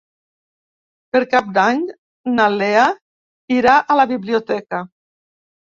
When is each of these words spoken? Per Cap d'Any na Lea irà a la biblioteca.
Per 1.17 1.21
Cap 1.33 1.51
d'Any 1.59 1.85
na 2.39 2.49
Lea 2.57 2.89
irà 3.61 3.79
a 3.97 4.03
la 4.03 4.11
biblioteca. 4.17 4.87